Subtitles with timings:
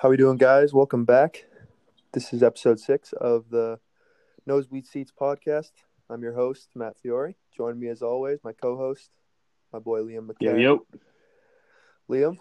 [0.00, 0.72] How we doing, guys?
[0.72, 1.44] Welcome back.
[2.12, 3.78] This is episode six of the
[4.46, 5.72] Nosebleed Seats podcast.
[6.08, 7.36] I'm your host, Matt Fiore.
[7.54, 9.10] Join me as always, my co-host,
[9.72, 10.62] my boy Liam Yo, McKay.
[10.62, 10.86] yo.
[12.10, 12.38] Liam,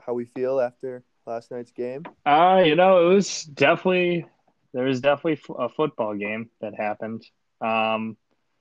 [0.00, 2.04] how we feel after last night's game?
[2.24, 4.24] Uh, you know, it was definitely
[4.72, 7.24] there was definitely a football game that happened.
[7.60, 8.16] Um,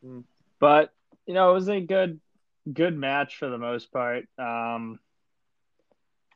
[0.06, 0.26] Mm.
[0.60, 0.94] but
[1.26, 2.20] you know, it was a good
[2.72, 4.26] good match for the most part.
[4.38, 5.00] Um,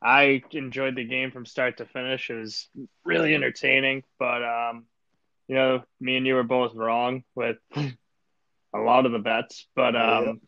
[0.04, 2.30] I enjoyed the game from start to finish.
[2.30, 2.68] It was
[3.04, 4.86] really entertaining, but um,
[5.48, 9.66] you know, me and you were both wrong with a lot of the bets.
[9.76, 10.40] But um,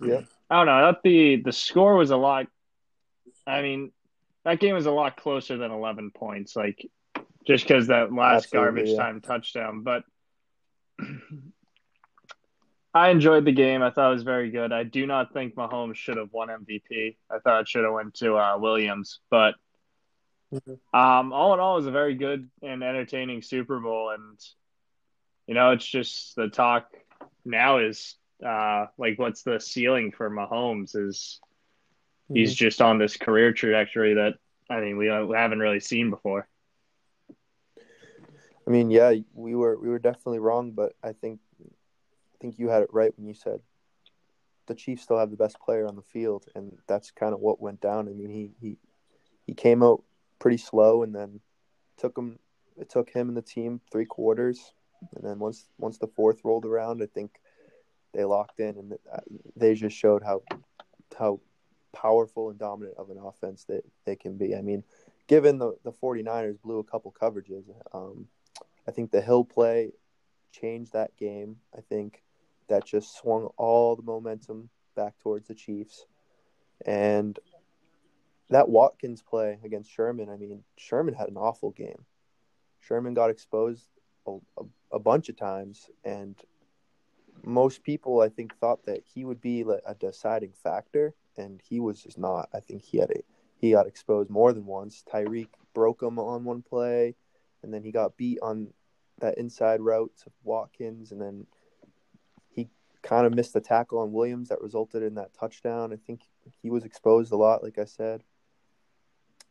[0.00, 0.24] Yep.
[0.50, 0.72] I don't know.
[0.72, 2.46] I thought the the score was a lot.
[3.46, 3.92] I mean,
[4.44, 6.56] that game was a lot closer than eleven points.
[6.56, 6.86] Like
[7.46, 8.96] just because that last Absolutely, garbage yeah.
[8.96, 10.04] time touchdown, but.
[12.94, 13.82] I enjoyed the game.
[13.82, 14.72] I thought it was very good.
[14.72, 17.16] I do not think Mahomes should have won MVP.
[17.28, 19.56] I thought it should have went to uh, Williams, but
[20.52, 20.78] Mhm.
[20.92, 24.10] um, all in all, it was a very good and entertaining Super Bowl.
[24.10, 24.38] And
[25.48, 26.88] you know, it's just the talk
[27.44, 30.94] now is uh, like, what's the ceiling for Mahomes?
[30.94, 31.40] Is
[32.32, 34.34] he's just on this career trajectory that
[34.70, 36.46] I mean we, we haven't really seen before.
[38.66, 41.40] I mean, yeah, we were we were definitely wrong, but I think
[42.44, 43.60] think you had it right when you said
[44.66, 47.60] the Chiefs still have the best player on the field, and that's kind of what
[47.60, 48.08] went down.
[48.08, 48.76] I mean, he he
[49.46, 50.02] he came out
[50.38, 51.40] pretty slow, and then
[51.96, 52.38] took him.
[52.76, 54.72] It took him and the team three quarters,
[55.14, 57.40] and then once once the fourth rolled around, I think
[58.12, 59.20] they locked in, and uh,
[59.56, 60.42] they just showed how
[61.18, 61.40] how
[61.92, 64.54] powerful and dominant of an offense that they can be.
[64.54, 64.82] I mean,
[65.28, 68.26] given the the 49ers blew a couple coverages, um,
[68.88, 69.92] I think the Hill play
[70.52, 71.56] changed that game.
[71.76, 72.23] I think
[72.68, 76.06] that just swung all the momentum back towards the Chiefs.
[76.86, 77.38] And
[78.50, 82.04] that Watkins play against Sherman, I mean, Sherman had an awful game.
[82.80, 83.88] Sherman got exposed
[84.26, 86.36] a, a, a bunch of times, and
[87.42, 92.02] most people, I think, thought that he would be a deciding factor, and he was
[92.02, 92.48] just not.
[92.54, 93.22] I think he had a
[93.56, 95.02] he got exposed more than once.
[95.10, 97.14] Tyreek broke him on one play,
[97.62, 98.68] and then he got beat on
[99.20, 101.53] that inside route to Watkins, and then he
[103.04, 105.92] kind of missed the tackle on Williams that resulted in that touchdown.
[105.92, 106.22] I think
[106.62, 108.24] he was exposed a lot, like I said.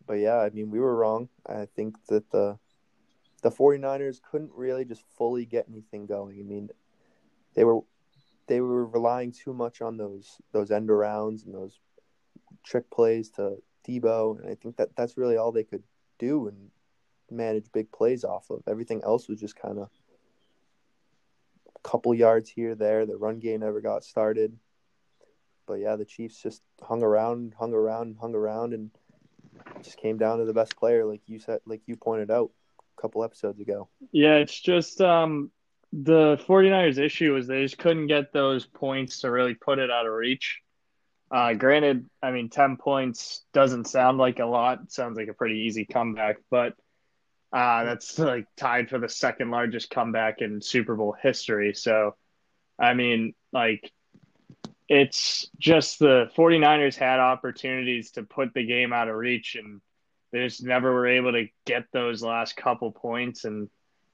[0.06, 1.30] But yeah, I mean, we were wrong.
[1.48, 2.58] I think that the
[3.44, 6.40] the 49ers couldn't really just fully get anything going.
[6.40, 6.70] I mean,
[7.54, 7.82] they were
[8.48, 11.80] they were relying too much on those those end arounds and those
[12.66, 15.84] trick plays to Debo, and I think that that's really all they could
[16.18, 16.72] do and
[17.30, 18.64] manage big plays off of.
[18.68, 19.90] Everything else was just kind of
[21.84, 23.06] couple yards here there.
[23.06, 24.58] The run game never got started.
[25.66, 28.92] But yeah, the Chiefs just hung around, hung around, hung around, and
[29.82, 32.52] just came down to the best player, like you said, like you pointed out
[32.98, 33.88] a couple episodes ago.
[34.12, 35.52] Yeah, it's just um,
[35.94, 40.06] the 49ers issue is they just couldn't get those points to really put it out
[40.06, 40.60] of reach.
[41.32, 44.82] Uh, granted, I mean, 10 points doesn't sound like a lot.
[44.84, 46.74] It sounds like a pretty easy comeback, but
[47.54, 51.76] uh, that's like tied for the second largest comeback in Super Bowl history.
[51.76, 52.16] So,
[52.80, 53.92] I mean, like,
[54.90, 59.82] it's just the 49ers had opportunities to put the game out of reach, and
[60.32, 63.46] they just never were able to get those last couple points.
[63.46, 63.70] And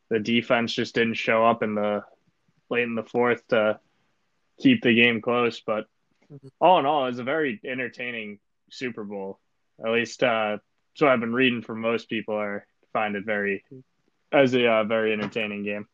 [0.09, 2.03] the defense just didn't show up in the
[2.69, 3.79] late in the fourth to
[4.59, 5.61] keep the game close.
[5.61, 5.85] But
[6.59, 8.39] all in all, it was a very entertaining
[8.69, 9.39] Super Bowl.
[9.83, 10.57] At least uh,
[10.91, 13.63] that's what I've been reading from most people are find it very
[14.31, 15.88] as a uh, very entertaining game.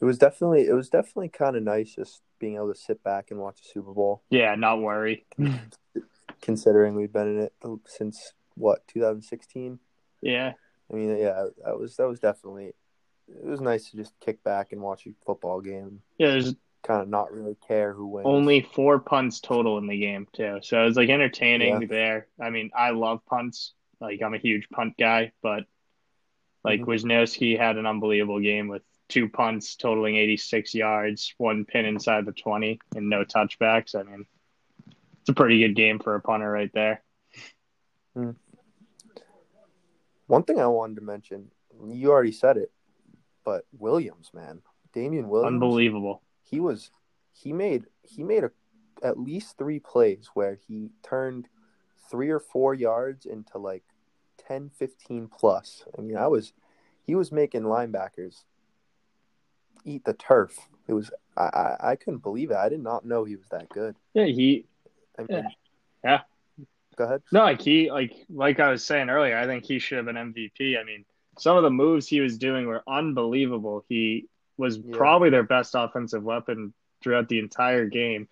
[0.00, 3.30] It was definitely it was definitely kind of nice just being able to sit back
[3.30, 5.26] and watch a Super Bowl, Yeah, not worry.
[6.40, 7.52] considering we've been in it
[7.86, 9.78] since what 2016.
[10.20, 10.52] Yeah,
[10.90, 12.72] I mean, yeah, that was that was definitely
[13.28, 16.30] it was nice to just kick back and watch a football game, yeah.
[16.30, 16.54] There's
[16.84, 18.24] kind of not really care who wins.
[18.26, 21.88] only four punts total in the game too, so it was like entertaining Yeah.
[21.88, 22.26] there.
[22.40, 23.72] I mean, I love punts.
[24.00, 25.64] Like I'm a huge punt guy, but
[26.64, 26.86] like Mhm.
[26.86, 32.32] Wishnowsky had an unbelievable game with two punts totaling 86 yards, one pin inside the
[32.32, 33.94] 20, and no touchbacks.
[33.94, 34.26] I mean,
[35.20, 37.02] it's a pretty good game for a punter right there.
[40.26, 41.50] One thing I wanted to mention,
[41.88, 42.70] you already said it,
[43.44, 44.60] but Williams, man,
[44.92, 46.22] Damien Williams, Unbelievable.
[46.42, 46.90] he was
[47.32, 48.50] he made he made a,
[49.02, 51.48] at least three plays where he turned
[52.10, 53.82] three or four yards into like
[54.46, 56.52] 10 15 plus i mean i was
[57.04, 58.44] he was making linebackers
[59.84, 63.24] eat the turf it was i i, I couldn't believe it i did not know
[63.24, 64.64] he was that good Yeah, he
[65.18, 65.48] I mean,
[66.04, 66.20] Yeah.
[66.96, 67.22] Go ahead.
[67.32, 70.16] No, like he like like I was saying earlier, I think he should have been
[70.16, 70.76] MVP.
[70.80, 71.04] I mean,
[71.38, 73.84] some of the moves he was doing were unbelievable.
[73.88, 74.26] He
[74.56, 74.96] was Yeah.
[74.96, 78.28] probably their best offensive weapon throughout the entire game.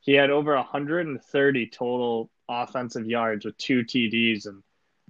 [0.00, 4.62] He had over 130 total offensive yards with two TDs and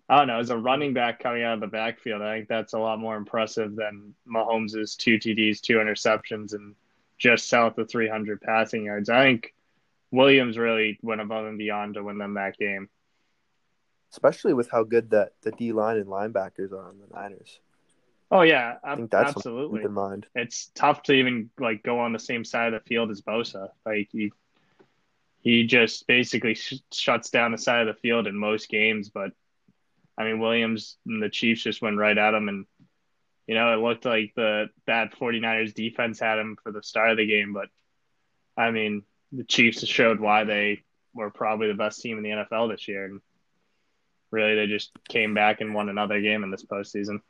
[0.08, 2.72] I don't know, as a running back coming out of the backfield, I think that's
[2.72, 6.74] a lot more impressive than Mahomes' two TDs, two interceptions, and
[7.16, 9.08] just south of 300 passing yards.
[9.08, 9.54] I think
[10.10, 12.88] Williams really went above and beyond to win them that game.
[14.10, 17.60] Especially with how good that the D line and linebackers are on the Niners.
[18.32, 19.80] Oh yeah, I think that's absolutely.
[19.80, 20.26] keep in mind.
[20.34, 23.68] It's tough to even like go on the same side of the field as Bosa.
[23.86, 24.32] Like he,
[25.40, 29.08] he just basically sh- shuts down the side of the field in most games.
[29.08, 29.30] But
[30.16, 32.66] I mean, Williams and the Chiefs just went right at him, and
[33.46, 37.16] you know it looked like the that 49ers defense had him for the start of
[37.16, 37.52] the game.
[37.52, 37.68] But
[38.56, 39.02] I mean,
[39.32, 40.82] the Chiefs showed why they
[41.14, 43.20] were probably the best team in the NFL this year, and
[44.30, 47.20] really they just came back and won another game in this postseason.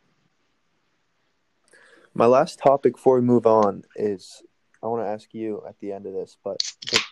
[2.12, 4.42] My last topic before we move on is
[4.82, 6.60] I want to ask you at the end of this, but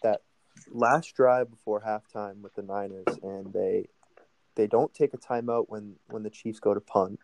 [0.03, 0.23] that
[0.71, 3.89] last drive before halftime with the Niners, and they
[4.55, 7.21] they don't take a timeout when when the Chiefs go to punt,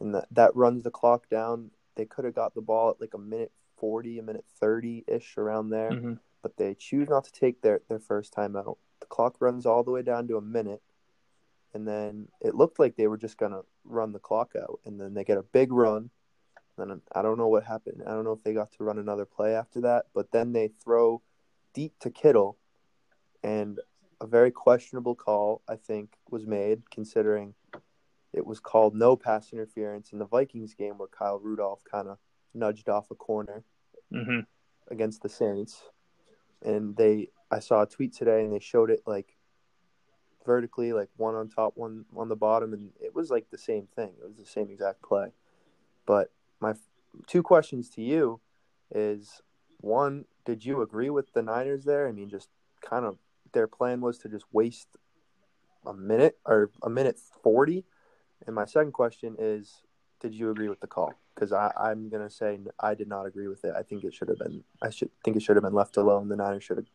[0.00, 1.70] and that that runs the clock down.
[1.96, 5.36] They could have got the ball at like a minute forty, a minute thirty ish
[5.36, 6.14] around there, Mm-hmm.
[6.42, 8.76] but they choose not to take their their first timeout.
[9.00, 10.82] The clock runs all the way down to a minute,
[11.74, 15.14] and then it looked like they were just gonna run the clock out, and then
[15.14, 16.10] they get a big run.
[16.76, 18.02] Then I don't know what happened.
[18.06, 20.68] I don't know if they got to run another play after that, but then they
[20.68, 21.22] throw
[21.74, 22.58] deep to Kittle,
[23.42, 23.78] and
[24.20, 27.54] a very questionable call I think was made considering
[28.32, 32.18] it was called no pass interference in the Vikings game where Kyle Rudolph kind of
[32.54, 33.64] nudged off a corner
[34.12, 34.40] Mm-hmm.
[34.90, 35.82] against the Saints,
[36.64, 39.36] and they I saw a tweet today and they showed it like
[40.46, 43.86] vertically, like one on top, one on the bottom, and it was like the same
[43.94, 44.12] thing.
[44.18, 45.32] It was the same exact play.
[46.06, 46.78] But my f-
[47.26, 48.40] two questions to you
[48.94, 49.42] is
[49.80, 52.08] one, did you agree with the Niners there?
[52.08, 52.48] I mean, just
[52.82, 53.18] kind of
[53.52, 54.88] their plan was to just waste
[55.84, 57.84] a minute or a minute forty.
[58.46, 59.82] And my second question is,
[60.20, 61.12] did you agree with the call?
[61.34, 63.74] Because I'm gonna say I did not agree with it.
[63.76, 64.64] I think it should have been.
[64.82, 66.28] I should think it should have been left alone.
[66.28, 66.86] The Niners should have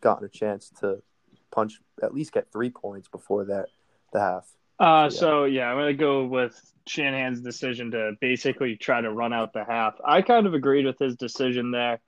[0.00, 1.02] gotten a chance to
[1.50, 3.66] punch at least get three points before that
[4.14, 4.48] the half.
[4.80, 5.18] Uh, Yeah.
[5.18, 9.64] so yeah, I'm gonna go with Shanahan's decision to basically try to run out the
[9.64, 10.00] half.
[10.02, 12.00] I kind of agreed with his decision there,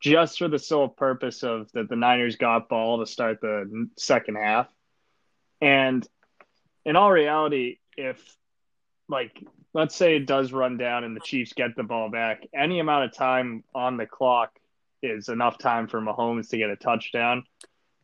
[0.00, 4.36] just for the sole purpose of that the Niners got ball to start the second
[4.36, 4.68] half,
[5.60, 6.06] and
[6.84, 8.36] in all reality, if
[9.08, 12.80] like let's say it does run down and the Chiefs get the ball back, any
[12.80, 14.58] amount of time on the clock
[15.02, 17.44] is enough time for Mahomes to get a touchdown.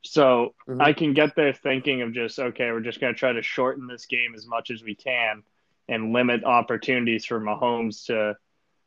[0.04, 0.80] So Mhm.
[0.80, 3.86] I can get there thinking of just okay, we're just going to try to shorten
[3.86, 5.42] this game as much as we can
[5.88, 8.36] and limit opportunities for Mahomes to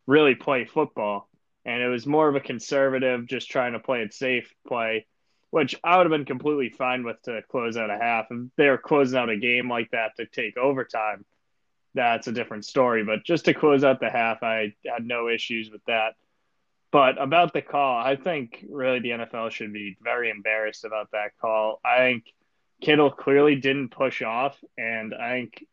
[0.08, 1.29] really play football.
[1.70, 5.06] And it was more of a conservative, just trying to play it safe play,
[5.52, 8.26] which I would have been completely fine with to close out a half.
[8.32, 11.26] If they were closing out a game like that to take overtime,
[11.94, 13.04] that's a different story.
[13.04, 16.16] But just to close out the half, I had no issues with that.
[16.92, 21.38] But about the call, I think really the NFL should be very embarrassed about that
[21.40, 21.80] call.
[21.86, 22.34] I think
[22.82, 25.66] Kittle clearly didn't push off, and I think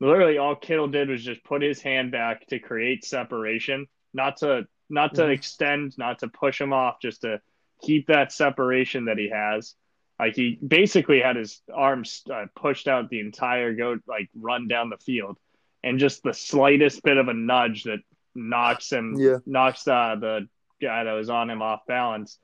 [0.00, 4.66] literally all Kittle did was just put his hand back to create separation, not to
[4.90, 7.40] not to extend, not to push him off, just to
[7.82, 9.74] keep that separation that he has.
[10.18, 14.90] Like he basically had his arms uh, pushed out the entire go like run down
[14.90, 15.38] the field,
[15.82, 18.00] and just the slightest bit of a nudge that
[18.34, 19.38] knocks him Yeah.
[19.46, 20.48] knocks uh, the
[20.80, 22.38] guy that was on him off balance.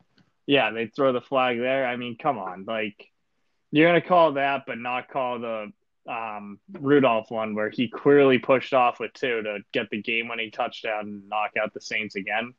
[0.47, 1.87] Yeah, they throw the flag there.
[1.87, 3.11] I mean, come on, like
[3.73, 5.73] you're gonna call that, but not call the
[6.09, 11.01] um, Rudolph one where he clearly pushed off with two to get the game-winning touchdown
[11.01, 12.55] and knock out the Saints again.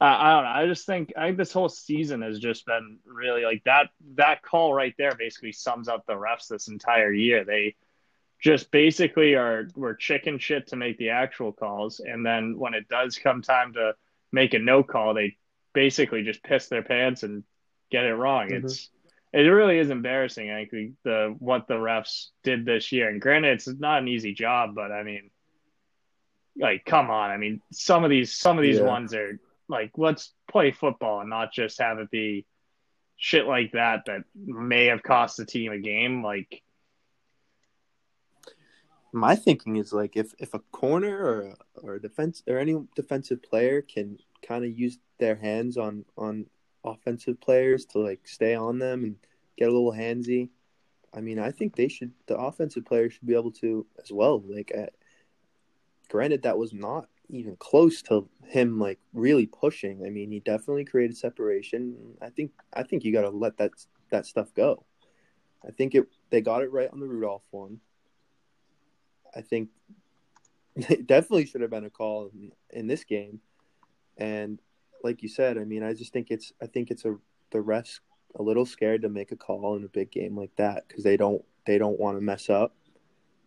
[0.00, 0.50] Uh, I don't know.
[0.50, 3.90] I just think I think this whole season has just been really like that.
[4.16, 7.44] That call right there basically sums up the refs this entire year.
[7.44, 7.76] They
[8.40, 12.88] just basically are were chicken shit to make the actual calls, and then when it
[12.88, 13.94] does come time to
[14.32, 15.36] make a no call, they
[15.72, 17.44] basically just piss their pants and
[17.90, 18.48] get it wrong.
[18.48, 18.64] Mhm.
[18.64, 18.90] It's
[19.34, 20.50] it really is embarrassing.
[20.50, 24.34] I think the what the refs did this year, and granted, it's not an easy
[24.34, 25.30] job, but I mean,
[26.56, 27.30] like, come on.
[27.30, 28.86] I mean, some of these some of these Yeah.
[28.86, 32.46] ones are like, let's play football and not just have it be
[33.16, 36.22] shit like that that may have cost the team a game.
[36.22, 36.62] Like,
[39.12, 43.42] My thinking is like if, if a corner or or a defense or any defensive
[43.42, 46.46] player can kind of use their hands on on
[46.84, 49.16] offensive players to like stay on them and
[49.56, 50.50] get a little handsy,
[51.14, 52.12] I mean, I think they should.
[52.26, 54.42] The offensive players should be able to as well.
[54.46, 54.72] Like,
[56.08, 60.04] granted, that was not even close to him like really pushing.
[60.04, 62.16] I mean, he definitely created separation.
[62.20, 63.72] I think I think you got to let that
[64.10, 64.84] that stuff go.
[65.66, 67.80] I think it they got it right on the Rudolph one.
[69.34, 69.70] I think
[70.76, 73.40] it definitely should have been a call in, in this game.
[74.16, 74.60] And
[75.04, 77.16] like you said, I mean, I just think it's I think it's a
[77.50, 78.00] the refs
[78.36, 81.16] a little scared to make a call in a big game like that because they
[81.16, 82.74] don't they don't want to mess up.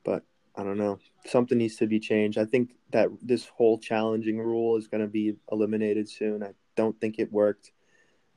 [0.04, 0.24] But
[0.56, 1.00] I don't know.
[1.26, 2.38] Something needs to be changed.
[2.38, 6.44] I think that this whole challenging rule is going to be eliminated soon.
[6.44, 7.72] I don't think it worked.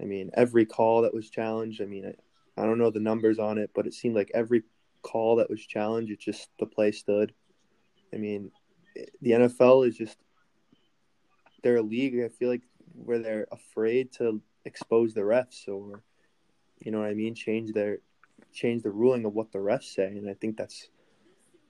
[0.01, 3.39] I mean, every call that was challenged, I mean, I, I don't know the numbers
[3.39, 4.65] on it, but it seemed like every
[5.03, 7.33] call that was challenged, it just the play stood.
[8.13, 8.51] I mean,
[8.97, 10.17] eh, the NFL is just
[11.63, 12.19] they're a league.
[12.23, 12.63] I feel like
[12.95, 16.03] where they're afraid to expose the refs or,
[16.81, 17.99] you know what I mean, change their
[18.53, 20.89] change the ruling of what the refs say, and I think that's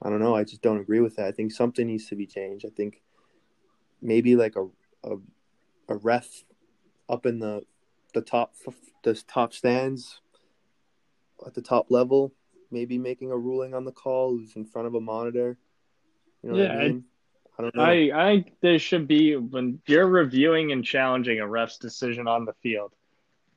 [0.03, 0.35] I don't know.
[0.35, 1.27] I just don't agree with that.
[1.27, 2.65] I think something needs to be changed.
[2.65, 3.03] I think
[4.01, 4.67] maybe like a
[5.05, 5.17] a,
[5.89, 6.45] a ref
[7.09, 7.63] up in the
[8.15, 8.55] the top
[9.03, 10.21] the top stands
[11.47, 12.33] at the top level,
[12.71, 15.59] maybe making a ruling on the call who's in front of a monitor.
[16.43, 17.05] You know yeah, I, mean?
[17.61, 17.83] I, don't know.
[17.83, 22.45] I I think there should be when you're reviewing and challenging a ref's decision on
[22.45, 22.93] the field.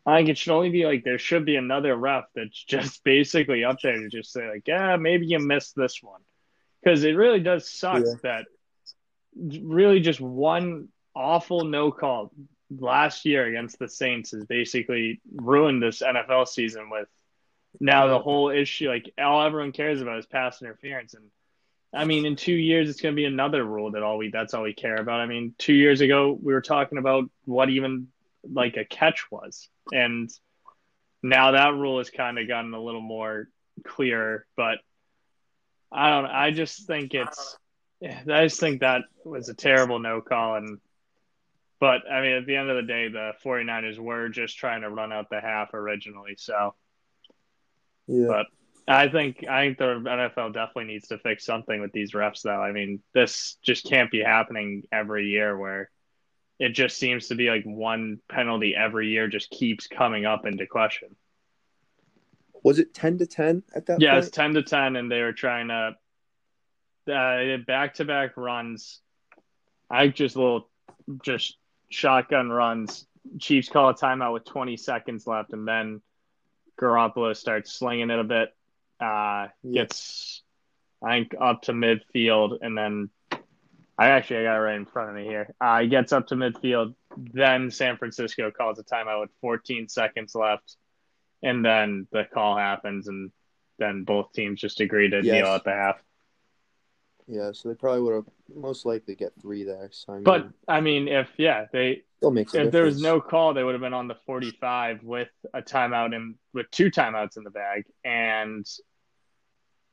[0.06, 3.64] I think it should only be like there should be another ref that's just basically
[3.64, 6.22] up there to just say like, yeah, maybe you missed this one
[6.82, 8.14] because it really does suck yeah.
[8.24, 8.46] that
[9.36, 12.32] really just one awful no call
[12.70, 17.08] last year against the Saints has basically ruined this NFL season with
[17.80, 21.24] now the whole issue like all everyone cares about is pass interference and
[21.94, 24.54] I mean in 2 years it's going to be another rule that all we that's
[24.54, 25.20] all we care about.
[25.20, 28.08] I mean 2 years ago we were talking about what even
[28.50, 30.30] like a catch was and
[31.22, 33.48] now that rule has kind of gotten a little more
[33.84, 34.80] clear but
[35.96, 36.26] I don't.
[36.26, 37.56] I just think it's.
[38.04, 40.80] I just think that was a terrible no call, and
[41.80, 44.90] but I mean, at the end of the day, the 49ers were just trying to
[44.90, 46.34] run out the half originally.
[46.36, 46.74] So,
[48.08, 48.26] yeah.
[48.28, 48.48] But
[48.88, 52.62] I think I think the NFL definitely needs to fix something with these refs, though.
[52.62, 55.90] I mean, this just can't be happening every year where
[56.60, 60.68] it just seems to be like one penalty every year just keeps coming up into
[60.68, 61.16] question
[62.64, 64.26] was it 10 to 10 at that yeah, point?
[64.26, 65.96] it's 10 to 10 and they were trying to
[67.14, 69.02] uh, back-to-back runs.
[69.90, 70.70] I just little
[71.22, 71.58] just
[71.90, 73.06] shotgun runs.
[73.40, 76.02] Chiefs call a timeout with 20 seconds left and then
[76.80, 78.56] Garoppolo starts slinging it a bit.
[79.04, 80.42] Uh, gets
[81.04, 83.10] I think up to midfield and then
[83.98, 85.54] I actually I got it right in front of me here.
[85.60, 86.96] Uh, he gets up to midfield.
[87.18, 90.78] Then San Francisco calls a timeout with 14 seconds left
[91.44, 93.32] and then the call happens, and
[93.78, 95.26] then both teams just agree to yes.
[95.26, 96.02] kneel at the half.
[97.28, 99.90] Yeah, so they probably would have most likely get three there.
[99.92, 103.64] So I mean, but I mean, if yeah, they if there was no call, they
[103.64, 107.50] would have been on the forty-five with a timeout and with two timeouts in the
[107.50, 108.66] bag, and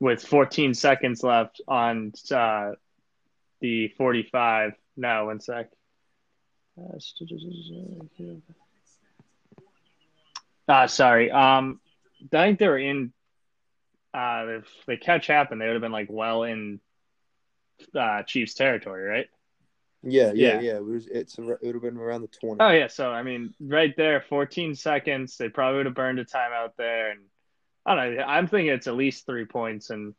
[0.00, 2.72] with fourteen seconds left on uh,
[3.60, 4.72] the forty-five.
[4.96, 5.70] No, one sec.
[6.78, 6.96] Uh,
[10.68, 11.30] uh, sorry.
[11.30, 11.80] Um,
[12.32, 13.12] I think they were in.
[14.12, 16.80] Uh, if the catch happened, they would have been like well in
[17.94, 19.26] uh, Chiefs territory, right?
[20.02, 20.60] Yeah, yeah, yeah.
[20.60, 20.76] yeah.
[20.76, 21.06] It was.
[21.06, 21.38] It's.
[21.38, 22.60] It would have been around the twenty.
[22.60, 22.88] Oh yeah.
[22.88, 25.36] So I mean, right there, fourteen seconds.
[25.36, 27.20] They probably would have burned a timeout there, and
[27.86, 28.22] I don't know.
[28.22, 30.14] I'm thinking it's at least three points, and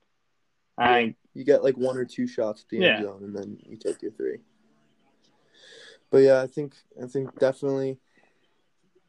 [0.78, 2.96] I you get like one or two shots at the yeah.
[2.96, 4.40] end zone, and then you take your three.
[6.10, 7.98] But yeah, I think I think definitely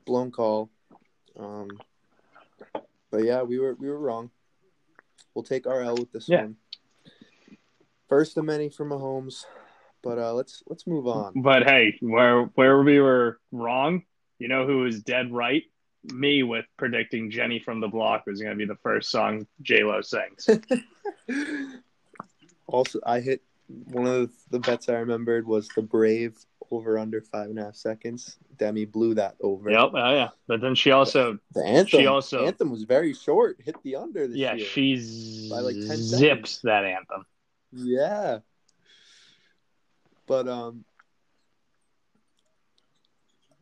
[0.05, 0.71] blown call.
[1.39, 1.69] Um,
[3.11, 4.31] but yeah, we were we were wrong.
[5.35, 6.43] We'll take our L with this yeah.
[6.43, 6.57] one.
[8.09, 9.47] First of many for Mahomes,
[10.03, 11.33] but uh, let's let's move on.
[11.43, 14.03] But hey, where where we were wrong,
[14.39, 15.65] you know who was dead right?
[16.05, 19.85] Me with predicting Jenny from the Block was going to be the first song J
[19.85, 20.49] Lo sings.
[22.67, 26.37] also, I hit one of the bets I remembered was the Brave
[26.73, 28.37] over under five and a half seconds.
[28.57, 29.71] Demi blew that over.
[29.71, 29.91] Yep.
[29.95, 30.29] Oh yeah.
[30.47, 32.01] But then she also the anthem.
[32.01, 33.59] She also anthem was very short.
[33.63, 34.25] Hit the under.
[34.27, 36.61] yeah, year she by like 10 zips seconds.
[36.63, 37.27] that anthem.
[37.73, 38.39] Yeah.
[40.27, 40.85] But um,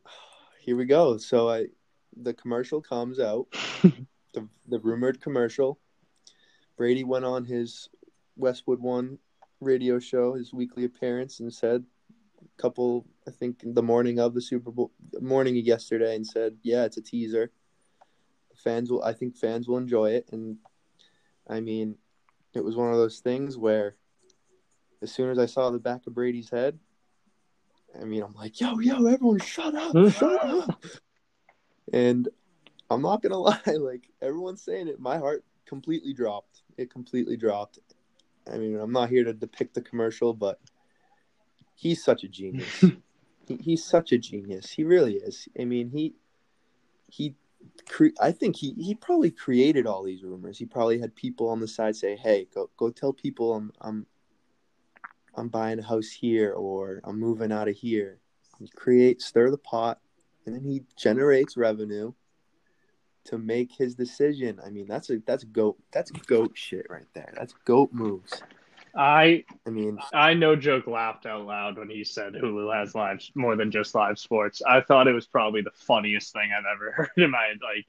[0.61, 1.17] here we go.
[1.17, 1.67] So I,
[2.15, 3.47] the commercial comes out,
[4.33, 5.79] the the rumored commercial.
[6.77, 7.89] Brady went on his
[8.35, 9.17] Westwood One
[9.59, 11.83] radio show, his weekly appearance, and said
[12.41, 16.57] a couple, I think, the morning of the Super Bowl, morning of yesterday, and said,
[16.63, 17.51] "Yeah, it's a teaser.
[18.55, 20.57] Fans will, I think, fans will enjoy it." And
[21.47, 21.97] I mean,
[22.53, 23.95] it was one of those things where
[25.01, 26.79] as soon as I saw the back of Brady's head,
[27.99, 30.83] I mean, I'm like, yo, yo, everyone shut up, shut up.
[31.91, 32.27] And
[32.89, 36.63] I'm not gonna lie, like everyone's saying it, my heart completely dropped.
[36.77, 37.79] It completely dropped.
[38.51, 40.59] I mean, I'm not here to depict the commercial, but
[41.75, 42.83] he's such a genius.
[43.47, 44.71] he, he's such a genius.
[44.71, 45.47] He really is.
[45.59, 46.15] I mean, he
[47.07, 47.35] he
[47.87, 50.57] cre- I think he he probably created all these rumors.
[50.57, 54.07] He probably had people on the side say, "Hey, go go tell people I'm I'm
[55.35, 58.19] I'm buying a house here or I'm moving out of here."
[58.59, 59.99] He create stir the pot,
[60.45, 62.13] and then he generates revenue
[63.25, 64.59] to make his decision.
[64.65, 67.33] I mean, that's a that's goat that's goat shit right there.
[67.37, 68.41] That's goat moves.
[68.95, 73.21] I I mean, I no joke laughed out loud when he said Hulu has live
[73.35, 74.61] more than just live sports.
[74.67, 77.85] I thought it was probably the funniest thing I've ever heard in my like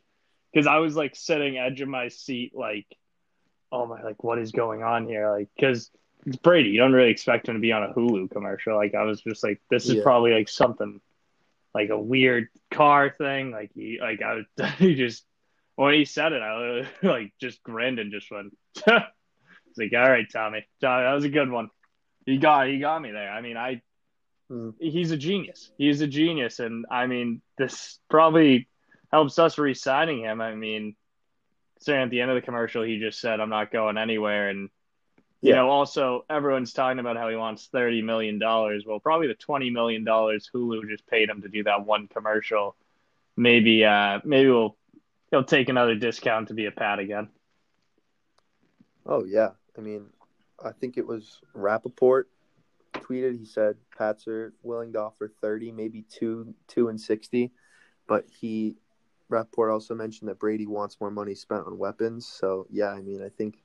[0.53, 2.87] because I was like sitting edge of my seat like
[3.73, 5.91] oh my like what is going on here like because
[6.27, 9.03] it's Brady you don't really expect him to be on a Hulu commercial like I
[9.03, 10.03] was just like this is Yeah.
[10.05, 11.01] probably like something
[11.75, 15.25] like a weird car thing like he like I was he just
[15.77, 18.89] when he said it I like just grinned and just went it's
[19.79, 21.71] like all right Tommy Tommy that was a good one.
[22.27, 23.31] He got he got me there.
[23.31, 23.83] I mean I
[24.51, 24.75] Mm.
[24.79, 25.71] he's a genius.
[25.79, 26.59] He's a genius.
[26.59, 28.69] And I mean this probably
[29.11, 30.41] helps us re-signing him.
[30.43, 30.95] I mean
[31.81, 34.51] saying at the end of the commercial he just said I'm not going anywhere.
[34.51, 34.69] And
[35.43, 39.35] you know also everyone's talking about how he wants 30 million dollars well probably the
[39.35, 42.77] 20 million dollars Hulu just paid him to do that one commercial
[43.37, 44.77] maybe uh maybe we'll
[45.31, 47.29] he'll take another discount to be a pat again
[49.07, 49.51] oh yeah.
[49.77, 50.07] I mean,
[50.63, 52.29] I think it was Rapoport
[52.95, 53.39] tweeted.
[53.39, 57.53] He said Pats are willing to offer thirty, maybe two, two and sixty,
[58.07, 58.77] but he
[59.29, 62.27] Rapoport also mentioned that Brady wants more money spent on weapons.
[62.27, 63.62] So yeah, I mean, I think.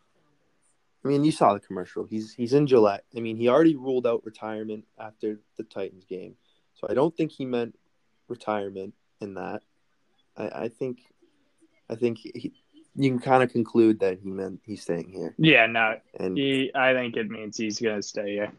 [1.03, 2.05] I mean, you saw the commercial.
[2.05, 3.05] He's he's in Gillette.
[3.15, 6.35] I mean, he already ruled out retirement after the Titans game,
[6.73, 7.77] so I don't think he meant
[8.27, 9.61] retirement in that.
[10.35, 10.99] I, I think,
[11.89, 12.53] I think he,
[12.97, 15.33] you can kind of conclude that he meant he's staying here.
[15.37, 18.51] yeah no And he I think it means he's gonna stay here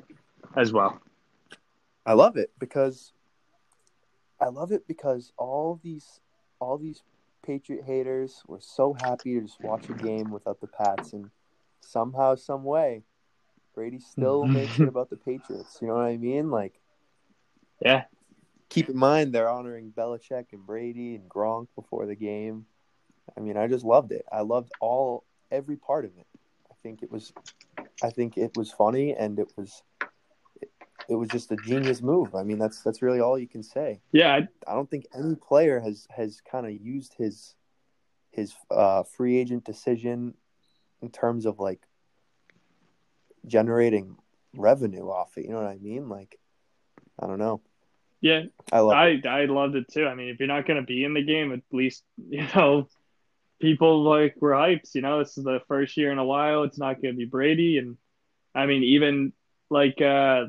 [0.57, 1.01] as well
[2.07, 3.13] I love it because
[4.41, 6.21] I love it because all these
[6.61, 7.03] all these
[7.45, 11.31] Patriot haters were so happy to just watch a game without the Pats and
[11.81, 13.03] somehow, some way,
[13.75, 15.79] Brady still makes it about the Patriots.
[15.81, 16.51] You know what I mean?
[16.51, 16.81] Like
[17.85, 18.05] yeah
[18.69, 22.67] keep in mind they're honoring Belichick and Brady and Gronk before the game.
[23.37, 24.25] I mean, I just loved it.
[24.31, 26.27] I loved all every part of it.
[26.71, 27.33] I think it was
[28.03, 29.83] I think it was funny and it was
[30.61, 30.71] it,
[31.09, 32.35] it was just a genius move.
[32.35, 34.01] I mean, that's that's really all you can say.
[34.13, 37.55] yeah I- I don't think any player has has kind of used his
[38.31, 40.35] his uh, free agent decision
[41.03, 41.81] in terms of like
[43.47, 44.17] generating
[44.57, 45.45] revenue off it.
[45.45, 46.09] You know what I mean?
[46.09, 46.39] Like,
[47.21, 47.61] I don't know.
[48.21, 49.27] yeah I love it.
[49.27, 50.07] I I loved it too.
[50.07, 52.89] I mean, if you're not going to be in the game, at least you know
[53.61, 54.95] people like were hyped.
[54.95, 56.63] You know, this is the first year in a while.
[56.65, 57.97] It's not going to be Brady, and
[58.55, 59.33] I mean, even
[59.71, 60.47] like uh,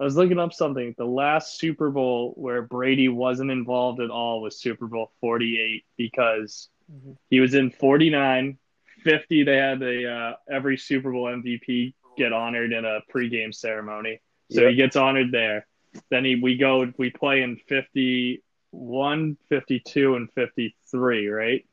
[0.00, 0.94] I was looking up something.
[0.98, 6.68] The last Super Bowl where Brady wasn't involved at all was Super Bowl 48 because
[6.92, 7.16] Mhm.
[7.30, 8.58] he was in 49,
[9.02, 9.44] 50.
[9.44, 14.20] They had a uh, every Super Bowl MVP get honored in a pregame ceremony.
[14.50, 14.70] So Yep.
[14.70, 15.66] he gets honored there.
[16.10, 21.66] Then he, we go, we play in 51, 52, and 53, right?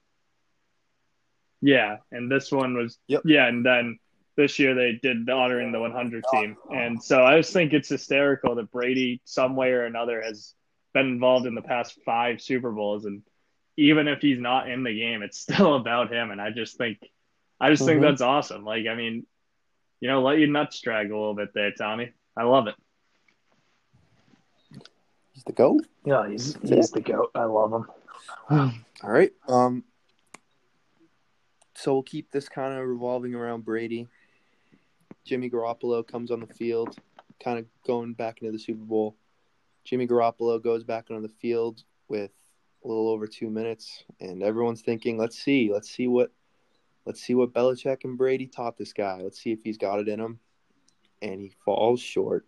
[1.61, 1.97] Yeah.
[2.11, 3.21] And this one was, Yep.
[3.25, 3.47] yeah.
[3.47, 3.99] And then
[4.37, 6.55] this year they did the honoring the 100 team.
[6.73, 10.53] And so I just think it's hysterical that Brady, some way or another, has
[10.93, 13.05] been involved in the past five Super Bowls.
[13.05, 13.23] And
[13.77, 16.31] even if he's not in the game, it's still about him.
[16.31, 16.99] And I just think,
[17.59, 18.03] I just think Mhm.
[18.03, 18.63] that's awesome.
[18.63, 19.25] Like, I mean,
[19.99, 22.13] you know, let your nuts drag a little bit there, Tommy.
[22.37, 22.75] I love it.
[25.33, 25.85] He's the goat.
[26.05, 27.31] Yeah, he's he's the goat.
[27.35, 27.85] I love him.
[29.03, 29.31] All right.
[29.47, 29.83] Um.
[31.75, 34.07] So we'll keep this kind of revolving around Brady.
[35.23, 36.97] Jimmy Garoppolo comes on the field,
[37.41, 39.15] kind of going back into the Super Bowl.
[39.85, 42.31] Jimmy Garoppolo goes back on the field with
[42.83, 46.31] a little over two minutes, and everyone's thinking, "Let's see, let's see what,
[47.09, 49.19] let's see what Belichick and Brady taught this guy.
[49.19, 50.39] Let's see if he's got it in him."
[51.23, 52.45] And he falls short.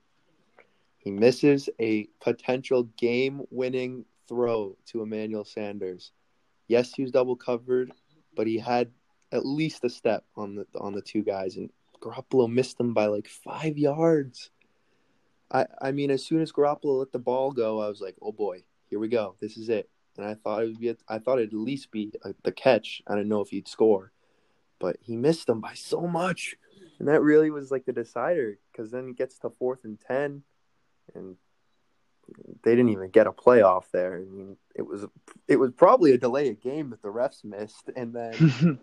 [0.99, 6.11] He misses a potential game-winning throw to Emmanuel Sanders.
[6.67, 7.91] Yes, he was double covered,
[8.35, 8.91] but he had
[9.31, 13.07] at least a step on the on the two guys, and Garoppolo missed them by
[13.07, 14.51] like five yards.
[15.51, 18.31] I I mean, as soon as Garoppolo let the ball go, I was like, oh
[18.31, 19.89] boy, here we go, this is it.
[20.17, 23.01] And I thought it would be, I thought it'd at least be a, the catch.
[23.07, 24.11] I didn't know if he'd score,
[24.81, 26.55] but he missed them by so much,
[26.99, 28.57] and that really was like the decider.
[28.71, 30.43] Because then he gets to fourth and ten,
[31.13, 31.37] and
[32.63, 34.17] they didn't even get a playoff there.
[34.17, 35.05] I mean, it was
[35.47, 38.79] it was probably a delay of game that the refs missed, and then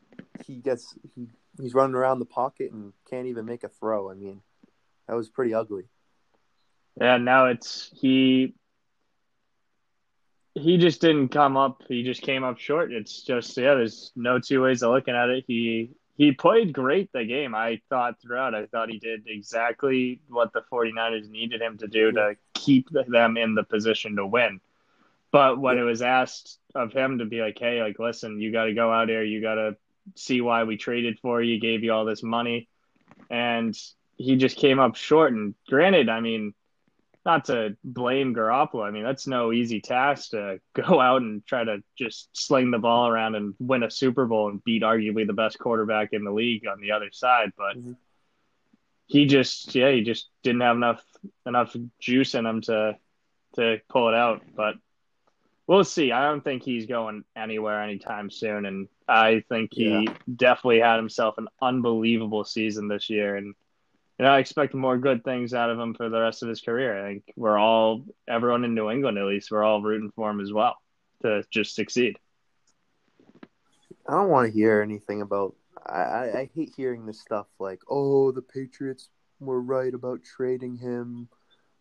[0.46, 1.28] he gets he
[1.60, 4.10] he's running around the pocket and can't even make a throw.
[4.10, 4.40] I mean,
[5.06, 5.84] that was pretty ugly.
[7.00, 8.54] Yeah, now it's he
[10.58, 11.82] he just didn't come up.
[11.88, 12.92] He just came up short.
[12.92, 15.44] It's just yeah, there's no two ways of looking at it.
[15.46, 17.54] He he played great the game.
[17.54, 18.54] I thought throughout.
[18.54, 23.36] I thought he did exactly what the 49ers needed him to do to keep them
[23.36, 24.60] in the position to win.
[25.30, 25.82] But when yeah.
[25.82, 28.92] it was asked of him to be like, "Hey, like listen, you got to go
[28.92, 29.22] out here.
[29.22, 29.76] You got to
[30.14, 32.68] see why we traded for you, gave you all this money."
[33.30, 33.76] And
[34.16, 36.54] he just came up short and granted, I mean,
[37.28, 38.88] not to blame Garoppolo.
[38.88, 42.78] I mean, that's no easy task to go out and try to just sling the
[42.78, 46.32] ball around and win a Super Bowl and beat arguably the best quarterback in the
[46.32, 47.52] league on the other side.
[47.54, 47.92] But mm-hmm.
[49.06, 51.04] he just, yeah, he just didn't have enough
[51.44, 52.96] enough juice in him to
[53.56, 54.40] to pull it out.
[54.56, 54.76] But
[55.66, 56.12] we'll see.
[56.12, 60.14] I don't think he's going anywhere anytime soon, and I think he yeah.
[60.34, 63.54] definitely had himself an unbelievable season this year and
[64.18, 66.60] you know, I expect more good things out of him for the rest of his
[66.60, 67.04] career.
[67.04, 70.40] I think we're all, everyone in New England at least, we're all rooting for him
[70.40, 70.76] as well
[71.22, 72.18] to just succeed.
[74.08, 75.54] I don't want to hear anything about.
[75.86, 81.28] I, I hate hearing this stuff like, "Oh, the Patriots were right about trading him,"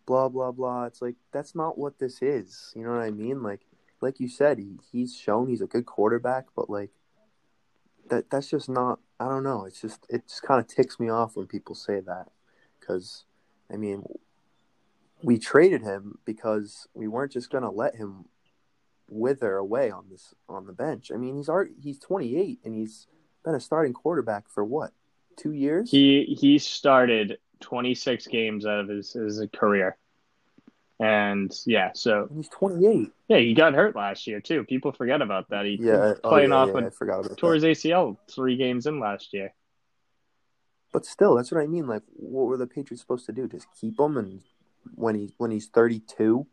[0.06, 0.86] blah blah blah.
[0.86, 2.74] It's like that's not what this is.
[2.76, 3.44] You know what I mean?
[3.44, 3.62] Like,
[4.02, 6.92] like you said, he, he's shown he's a good quarterback, but like
[8.10, 9.66] that that's just not I don't know.
[9.66, 12.28] It's just it just kind of ticks me off when people say that
[12.80, 13.26] because
[13.72, 14.04] I mean
[15.24, 18.26] we traded him because we weren't just going to let him
[19.10, 21.12] wither away on this on the bench.
[21.14, 23.08] I mean, he's already he's 28 and he's
[23.44, 24.92] been a starting quarterback for what?
[25.38, 25.92] 2 years?
[25.92, 29.98] He he started 26 games out of his his career.
[31.00, 33.12] And yeah, so he's 28.
[33.28, 34.64] Yeah, he got hurt last year too.
[34.64, 35.66] People forget about that.
[35.66, 38.58] He yeah, oh, playing oh, yeah, off yeah, I forgot about tore his ACL three
[38.58, 39.54] games in last year.
[40.92, 41.86] But still, that's what I mean.
[41.86, 43.48] Like, what were the Patriots supposed to do?
[43.48, 44.42] Just keep him, and
[44.96, 46.48] when he when he's 32,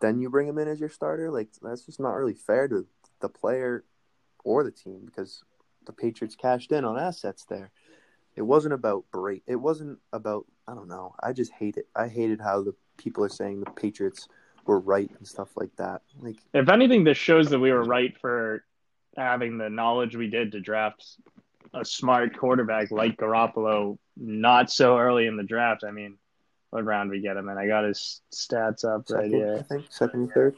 [0.00, 1.30] then you bring him in as your starter.
[1.30, 2.86] Like, that's just not really fair to
[3.20, 3.84] the player
[4.42, 5.44] or the team because
[5.84, 7.70] the Patriots cashed in on assets there.
[8.36, 9.42] It wasn't about break.
[9.46, 11.14] It wasn't about I don't know.
[11.22, 11.88] I just hate it.
[11.94, 14.28] I hated how the people are saying the Patriots
[14.66, 16.02] were right and stuff like that.
[16.20, 18.64] Like, if anything, this shows that we were right for
[19.16, 21.04] having the knowledge we did to draft
[21.74, 25.84] a smart quarterback like Garoppolo not so early in the draft.
[25.84, 26.18] I mean,
[26.70, 27.58] what round we get him in?
[27.58, 29.56] I got his stats up second, right here.
[29.58, 30.56] I think second, third.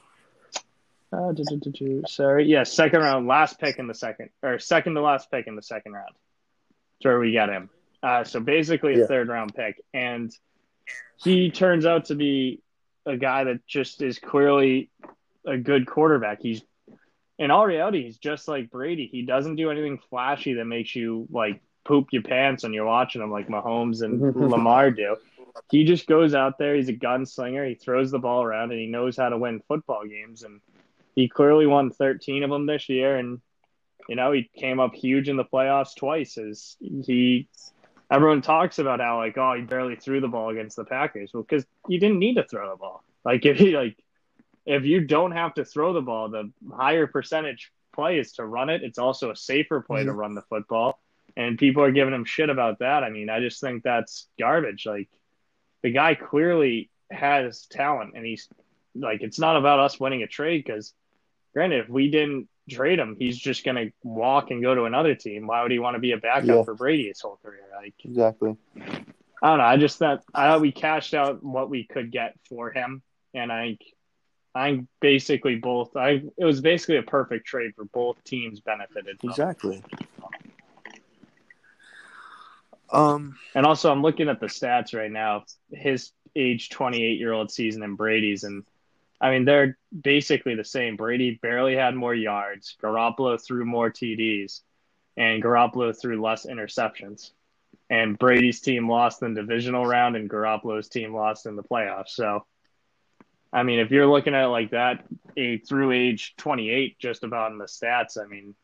[1.12, 4.94] Uh, do, do, do, Sorry, yeah, second round, last pick in the second, or second
[4.94, 6.10] to last pick in the second round.
[6.10, 7.70] That's where we got him.
[8.02, 9.06] Uh, so basically a yeah.
[9.06, 10.32] third round pick, and
[11.16, 12.60] he turns out to be
[13.06, 14.90] a guy that just is clearly
[15.46, 16.40] a good quarterback.
[16.40, 16.62] He's
[17.38, 19.08] in all reality, he's just like Brady.
[19.10, 23.22] He doesn't do anything flashy that makes you like poop your pants when you're watching
[23.22, 25.16] him, like Mahomes and Lamar do.
[25.70, 26.74] He just goes out there.
[26.74, 27.68] He's a gunslinger.
[27.68, 30.42] He throws the ball around, and he knows how to win football games.
[30.42, 30.60] And
[31.14, 33.16] he clearly won 13 of them this year.
[33.16, 33.40] And
[34.08, 36.38] you know, he came up huge in the playoffs twice.
[36.38, 37.48] As he
[38.14, 41.32] everyone talks about how like oh he barely threw the ball against the Packers.
[41.32, 43.02] Well, because you didn't need to throw the ball.
[43.24, 43.96] Like if he like
[44.66, 48.70] if you don't have to throw the ball, the higher percentage play is to run
[48.70, 48.82] it.
[48.82, 50.08] It's also a safer play mm-hmm.
[50.08, 51.00] to run the football.
[51.36, 53.02] And people are giving him shit about that.
[53.02, 54.86] I mean, I just think that's garbage.
[54.86, 55.08] Like
[55.82, 58.48] the guy clearly has talent and he's
[58.94, 60.92] like it's not about us winning a trade because
[61.52, 65.14] granted if we didn't trade him, he's just going to walk and go to another
[65.14, 65.46] team.
[65.46, 66.62] Why would he want to be a backup yeah.
[66.62, 67.64] for Brady his whole career?
[67.76, 68.56] Like exactly.
[68.76, 69.64] I don't know.
[69.64, 73.02] I just thought I thought we cashed out what we could get for him,
[73.34, 73.76] and I,
[74.54, 75.96] I basically both.
[75.96, 79.20] I it was basically a perfect trade for both teams benefited.
[79.20, 79.30] From.
[79.30, 79.82] Exactly.
[82.90, 85.44] Um, and also I'm looking at the stats right now.
[85.72, 88.64] His age 28 year old season and Brady's, and
[89.24, 90.96] I mean, they're basically the same.
[90.96, 92.76] Brady barely had more yards.
[92.82, 94.60] Garoppolo threw more TDs,
[95.16, 97.30] and Garoppolo threw less interceptions.
[97.88, 102.10] And Brady's team lost in the divisional round, and Garoppolo's team lost in the playoffs.
[102.10, 102.44] So,
[103.50, 105.06] I mean, if you're looking at it like that,
[105.38, 108.54] a through age 28, just about in the stats, I mean,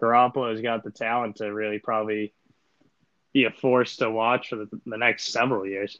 [0.00, 2.32] Garoppolo's got the talent to really probably
[3.34, 5.98] be a force to watch for the, the next several years.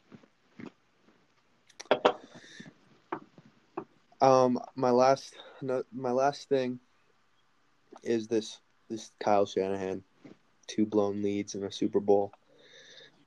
[4.25, 6.81] Um, my last, no, my last thing
[8.03, 10.03] is this: this Kyle Shanahan.
[10.67, 12.33] two blown leads in a Super Bowl.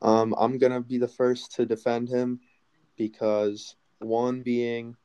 [0.02, 2.40] Um, I'm gonna be the first to defend him
[2.98, 4.96] because one being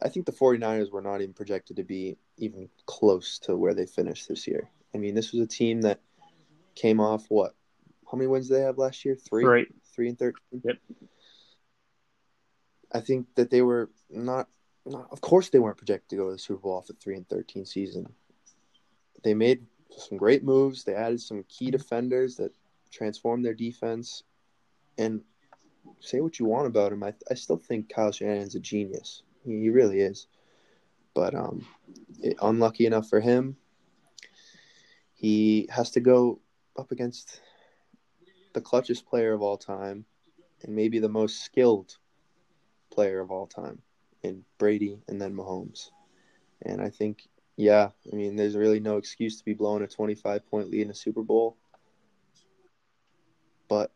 [0.00, 3.86] I think the 49ers were not even projected to be even close to where they
[3.86, 4.70] finished this year.
[4.94, 6.00] I mean, this was a team that
[6.74, 7.54] came off what?
[8.10, 9.16] How many wins did they have last year?
[9.16, 9.44] Three.
[9.44, 9.66] Three.
[9.94, 10.62] Three and thirteen.
[10.64, 10.78] Yep.
[12.92, 14.48] I think that they were not,
[14.84, 17.28] Of course, they weren't projected to go to the Super Bowl off a three and
[17.28, 18.12] thirteen season.
[19.22, 19.64] They made
[19.96, 20.82] some great moves.
[20.82, 22.52] They added some key defenders that
[22.90, 24.24] transformed their defense.
[24.98, 25.22] And
[26.00, 29.22] say what you want about him, I, I still think Kyle Shanahan's a genius.
[29.44, 30.26] He, he really is.
[31.14, 31.64] But um,
[32.20, 33.56] it, unlucky enough for him,
[35.14, 36.40] he has to go
[36.76, 37.40] up against
[38.52, 40.04] the clutchest player of all time
[40.62, 41.96] and maybe the most skilled
[42.90, 43.80] player of all time
[44.22, 45.90] in Brady and then Mahomes.
[46.64, 50.48] And I think, yeah, I mean, there's really no excuse to be blowing a 25
[50.50, 51.56] point lead in a Super Bowl.
[53.68, 53.90] But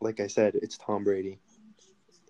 [0.00, 1.38] like I said, it's Tom Brady.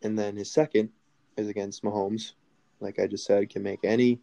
[0.03, 0.91] And then his second
[1.37, 2.33] is against Mahomes.
[2.81, 4.21] Like I just said, can make any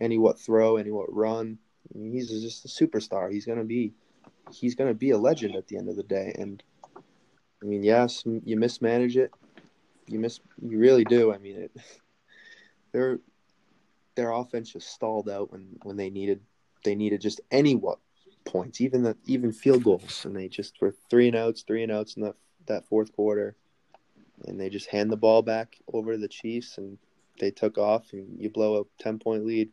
[0.00, 1.58] any what throw, any what run.
[1.94, 3.32] I mean, he's just a superstar.
[3.32, 3.94] He's gonna be
[4.52, 6.34] he's gonna be a legend at the end of the day.
[6.38, 6.62] And
[7.62, 9.32] I mean, yes, you mismanage it.
[10.06, 11.32] You miss you really do.
[11.32, 11.72] I mean, it
[12.94, 13.18] their
[14.14, 16.40] their offense just stalled out when when they needed
[16.84, 17.98] they needed just any what
[18.46, 21.92] points, even the even field goals, and they just were three and outs, three and
[21.92, 23.56] outs in that that fourth quarter,
[24.46, 26.96] and they just hand the ball back over to the Chiefs, and
[27.40, 29.70] they took off, and you blow a ten point lead.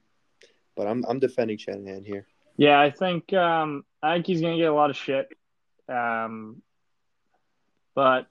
[0.76, 2.26] But I'm I'm defending Shanahan here.
[2.58, 5.30] Yeah, I think um, I think he's gonna get a lot of shit,
[5.88, 6.62] um,
[7.94, 8.26] but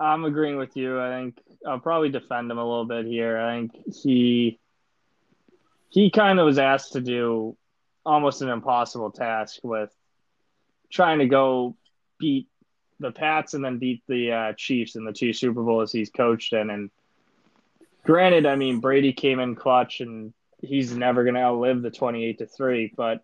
[0.00, 0.98] I'm agreeing with you.
[1.00, 3.38] I think I'll probably defend him a little bit here.
[3.38, 4.58] I think he
[5.88, 7.56] he kind of was asked to do
[8.04, 9.90] almost an impossible task with
[10.90, 11.76] trying to go
[12.18, 12.48] beat
[12.98, 16.52] the Pats and then beat the uh, Chiefs in the two Super Bowls he's coached
[16.52, 16.70] in.
[16.70, 16.90] And
[18.04, 22.38] granted, I mean Brady came in clutch and he's never going to outlive the twenty-eight
[22.38, 23.22] to three, but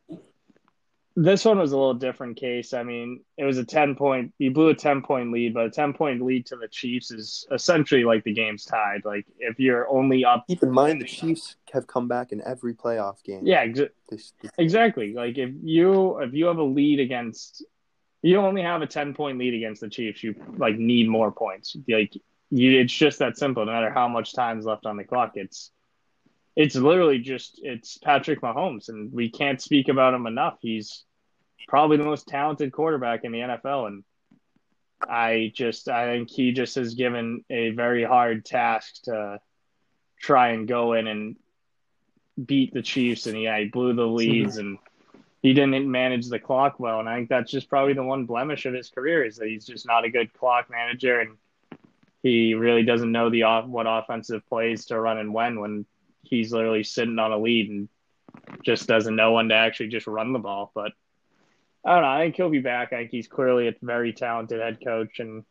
[1.15, 2.73] this one was a little different case.
[2.73, 5.71] I mean, it was a 10 point, you blew a 10 point lead, but a
[5.71, 9.05] 10 point lead to the Chiefs is essentially like the game's tied.
[9.05, 10.45] Like, if you're only up.
[10.49, 13.47] Keep in mind, the Chiefs have come back in every playoff game.
[13.47, 15.13] Yeah, ex- exactly.
[15.13, 17.65] Like, if you, if you have a lead against,
[18.23, 21.77] you only have a 10 point lead against the Chiefs, you like need more points.
[21.89, 22.15] Like,
[22.51, 23.67] you, it's just that simple.
[23.67, 25.71] No matter how much time's left on the clock, it's,
[26.55, 30.59] it's literally just it's Patrick Mahomes, and we can't speak about him enough.
[30.61, 31.05] He's
[31.69, 34.05] probably the most talented quarterback in the NFL, and
[35.09, 39.41] I just I think he just has given a very hard task to
[40.21, 41.37] try and go in and
[42.45, 44.79] beat the Chiefs, and yeah, he blew the leads, and
[45.41, 48.67] he didn't manage the clock well, and I think that's just probably the one blemish
[48.67, 51.39] of his career is that he's just not a good clock manager, and
[52.23, 55.87] he really doesn't know the off what offensive plays to run and when when
[56.23, 57.89] he's literally sitting on a lead and
[58.65, 60.71] just doesn't know when to actually just run the ball.
[60.75, 60.93] But
[61.85, 62.09] I don't know.
[62.09, 62.93] I think he'll be back.
[62.93, 65.45] I think he's clearly a very talented head coach, and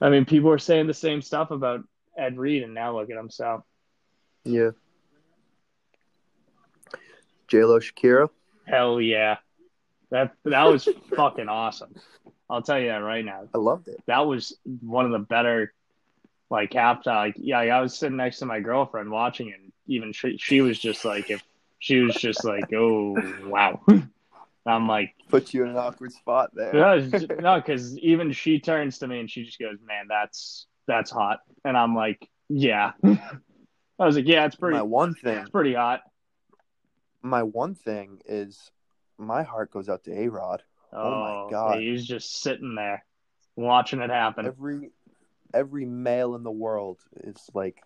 [0.00, 1.84] I mean, people are saying the same stuff about
[2.16, 3.30] Andy Reid, and now look at him.
[3.30, 3.64] So,
[4.44, 4.70] yeah,
[7.48, 8.28] J Lo Shakira.
[8.66, 9.36] Hell yeah,
[10.10, 11.94] that that was fucking awesome.
[12.48, 13.48] I'll tell you that right now.
[13.54, 14.02] I loved it.
[14.06, 15.72] That was one of the better
[16.50, 17.06] like halftime.
[17.06, 20.78] Like, yeah, I was sitting next to my girlfriend watching, and even she, she was
[20.78, 21.42] just like, if
[21.78, 23.80] she was just like, oh wow.
[24.66, 26.72] I'm like, put you in an awkward spot there.
[27.40, 31.40] no, because even she turns to me and she just goes, "Man, that's that's hot,"
[31.64, 35.74] and I'm like, "Yeah." I was like, "Yeah, it's pretty." My one thing, it's pretty
[35.74, 36.02] hot.
[37.22, 38.70] My one thing is,
[39.18, 40.62] my heart goes out to A Rod.
[40.92, 43.04] Oh, oh, my oh, god, he's just sitting there
[43.56, 44.46] watching it happen.
[44.46, 44.90] Every
[45.54, 47.82] every male in the world is like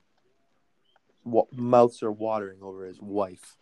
[1.23, 3.57] what mouths are watering over his wife.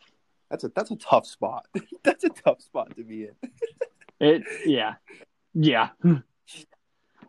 [0.50, 1.66] That's a that's a tough spot.
[2.02, 3.50] that's a tough spot to be in.
[4.20, 4.94] it yeah.
[5.54, 5.90] Yeah.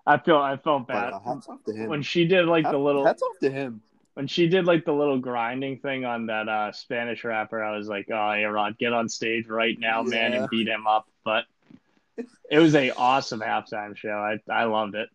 [0.06, 1.14] I feel I felt bad.
[1.14, 1.90] Uh, hats off to him.
[1.90, 3.82] When she did like the little hats off to him.
[4.16, 7.88] When she did like the little grinding thing on that uh, Spanish rapper, I was
[7.88, 10.10] like, "Oh, yeah, Rod, get on stage right now, yeah.
[10.10, 11.46] man, and beat him up." But
[12.52, 14.10] it was a awesome halftime show.
[14.12, 15.10] I I loved it.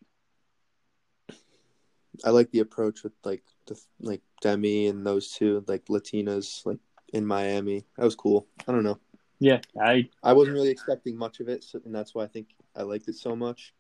[2.25, 6.79] I like the approach with like the like Demi and those two like Latinas like
[7.13, 7.85] in Miami.
[7.97, 8.47] That was cool.
[8.67, 8.99] I don't know.
[9.41, 12.49] Yeah, I I wasn't really expecting much of it, so, and that's why I think
[12.75, 13.73] I liked it so much.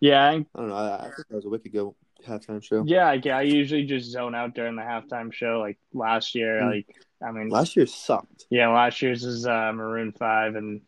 [0.00, 0.74] Yeah, I, I don't know.
[0.74, 1.94] I, I think that was a wicked go
[2.26, 2.82] halftime show.
[2.86, 5.60] Yeah, I, I usually just zone out during the halftime show.
[5.60, 6.70] Like last year, mm.
[6.70, 8.46] like I mean, Last year sucked.
[8.50, 10.80] yeah, last year's is uh, Maroon Five and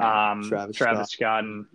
[0.00, 1.44] um, Travis Travis, Scott.
[1.44, 1.66] and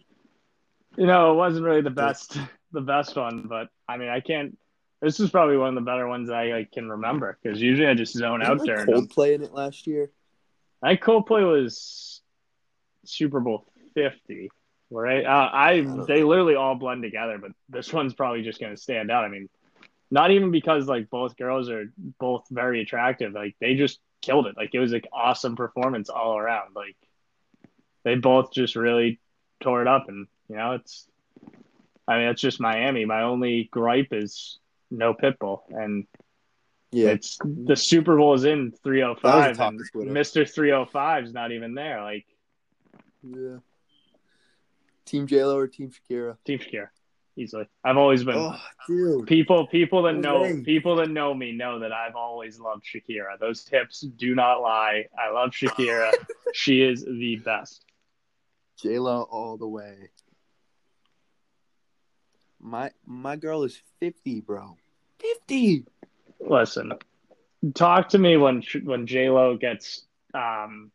[0.98, 2.38] you know it wasn't really the best
[2.74, 4.58] the best one, but I mean I can't.
[5.02, 7.94] This is probably one of the better ones I, I can remember because usually I
[7.94, 8.96] just zone out Wasn't during there.
[8.96, 10.12] Coldplay in it last year.
[10.82, 12.22] I Coldplay was
[13.06, 14.50] Super Bowl Fifty,
[14.90, 15.26] right?
[15.26, 18.82] Uh, I don't they literally all blend together, but this one's probably just going to
[18.82, 19.24] stand out.
[19.24, 19.50] I mean,
[20.10, 24.58] not even because like both girls are both very attractive, like they just killed it.
[24.58, 26.76] Like it was like awesome performance all around.
[26.76, 26.96] Like
[28.04, 29.20] they both just really
[29.62, 31.08] tore it up, and you know it's.
[32.08, 33.06] I mean, it's just Miami.
[33.06, 34.60] My only gripe is
[34.92, 36.06] no Pitbull, and
[36.92, 39.80] Yeah, it's the Super Bowl is in 305 and.
[40.12, 40.50] Mr.
[40.50, 42.02] 305 is not even there.
[42.04, 42.26] Like
[43.24, 43.58] yeah.
[45.06, 46.38] Team J Lo or Team Shakira?
[46.46, 46.88] Team Shakira,
[47.36, 47.68] easily.
[47.84, 49.28] I've always been Oh, dude.
[49.28, 50.62] people people that know way.
[50.64, 53.40] people that know me know that I've always loved Shakira.
[53.40, 55.06] Those hips do not lie.
[55.18, 56.12] I love Shakira.
[56.54, 57.84] she is the best.
[58.82, 60.10] J Lo all the way.
[62.66, 64.78] My my girl is fifty, bro.
[65.20, 65.84] Fifty.
[66.40, 66.94] Listen,
[67.76, 70.92] talk to me when when J Lo gets um,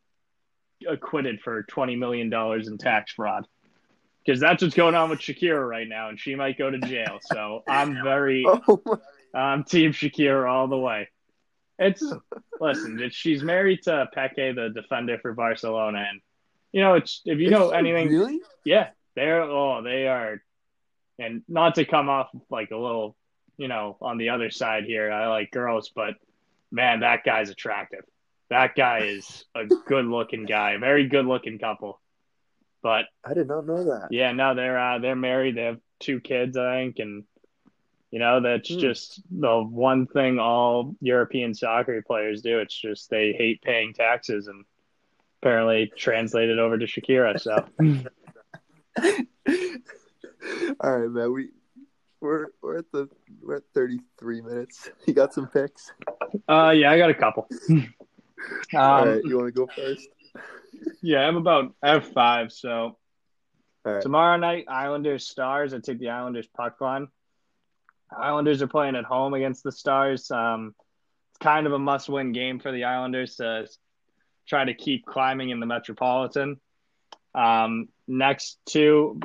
[0.88, 3.46] acquitted for 20 million dollars in tax fraud.
[4.24, 7.18] Because that's what's going on with Shakira right now, and she might go to jail.
[7.22, 8.82] So I'm very Oh.
[9.34, 11.08] I'm Team Shakira all the way.
[11.78, 12.02] It's
[12.60, 16.20] listen, it's, she's married to Piqué, the defender for Barcelona, and
[16.72, 18.40] you know it's if you know anything, Really?
[18.64, 20.42] yeah, they're oh they are,
[21.18, 23.16] and not to come off like a little,
[23.56, 25.10] you know, on the other side here.
[25.10, 26.14] I like girls, but
[26.70, 28.04] man, that guy's attractive.
[28.50, 32.00] That guy is a good looking guy, a very good looking couple.
[32.82, 34.08] But I did not know that.
[34.10, 35.56] yeah, no, they're uh, they're married.
[35.56, 37.24] They have two kids, I think, and
[38.10, 38.78] you know that's Hmm.
[38.78, 42.60] just the one thing all European soccer players do.
[42.60, 44.64] It's just they hate paying taxes, and
[45.42, 47.38] apparently translated over to Shakira.
[47.40, 47.66] So
[50.80, 51.32] All right, man.
[51.32, 51.48] We
[52.20, 53.08] we're we're at the
[53.42, 54.90] we're at thirty three minutes.
[55.06, 55.90] You got some picks?
[56.48, 57.48] uh, yeah, I got a couple.
[57.70, 57.84] um,
[58.74, 60.08] All right, you want to go first?
[61.02, 62.52] Yeah, I'm about I have five.
[62.52, 62.96] So
[63.84, 64.00] right.
[64.00, 65.74] tomorrow night, Islanders Stars.
[65.74, 67.08] I take the Islanders puck line.
[68.16, 70.30] Islanders are playing at home against the Stars.
[70.30, 70.74] Um,
[71.30, 73.66] it's kind of a must-win game for the Islanders to
[74.46, 76.60] try to keep climbing in the Metropolitan.
[77.34, 79.20] Um, next two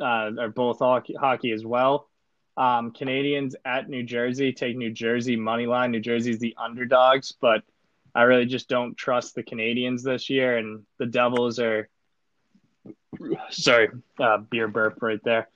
[0.00, 2.08] uh, are both hockey, as well.
[2.56, 5.90] Um, Canadiens at New Jersey take New Jersey money line.
[5.90, 7.62] New Jersey's the underdogs, but
[8.14, 11.88] I really just don't trust the Canadiens this year, and the Devils are.
[13.50, 13.88] Sorry,
[14.20, 15.48] uh, beer burp right there.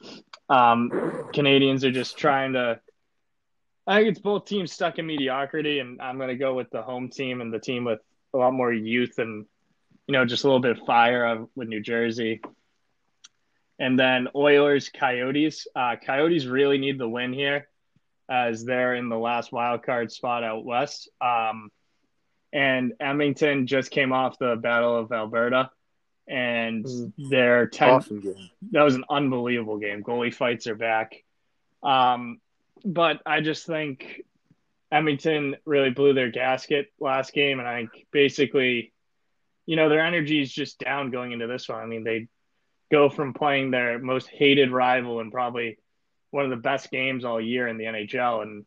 [0.48, 0.90] Um,
[1.32, 2.80] Canadiens are just trying to.
[3.86, 6.82] I think it's both teams stuck in mediocrity, and I'm going to go with the
[6.82, 8.00] home team and the team with
[8.34, 9.46] a lot more youth and,
[10.06, 12.40] you know, just a little bit of fire with New Jersey.
[13.80, 15.66] And then Oilers, Coyotes.
[15.74, 17.66] Uh, Coyotes really need the win here,
[18.28, 21.08] as they're in the last wild card spot out west.
[21.18, 21.70] Um,
[22.52, 25.70] and Edmonton just came off the Battle of Alberta,
[26.28, 27.88] and they're ten.
[27.88, 28.50] Awesome game.
[28.72, 30.02] That was an unbelievable game.
[30.02, 31.24] Goalie fights are back.
[31.82, 32.38] Um,
[32.84, 34.24] but I just think
[34.92, 38.92] Edmonton really blew their gasket last game, and I basically,
[39.64, 41.80] you know, their energy is just down going into this one.
[41.80, 42.28] I mean, they
[42.90, 45.78] go from playing their most hated rival and probably
[46.30, 48.64] one of the best games all year in the NHL, and